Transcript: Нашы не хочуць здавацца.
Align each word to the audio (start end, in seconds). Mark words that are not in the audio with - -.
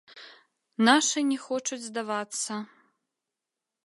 Нашы 0.87 1.19
не 1.31 1.37
хочуць 1.43 1.81
здавацца. 1.89 2.57